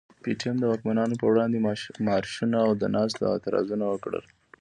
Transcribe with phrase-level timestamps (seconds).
[0.21, 1.59] پي ټي ايم د واکمنو پر وړاندي
[2.07, 4.23] مارشونه او د ناستو اعتراضونه وکړل.